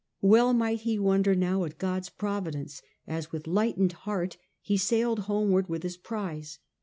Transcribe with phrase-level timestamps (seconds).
[0.23, 5.69] Well might he wonder now at God's providence, as with lightened heart he sailed homeward
[5.69, 6.57] with his prize.